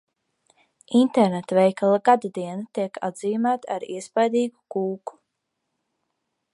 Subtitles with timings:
[0.99, 5.21] Internetveikala gadadiena tiek atzīmēta ar iespaidīgu kūku.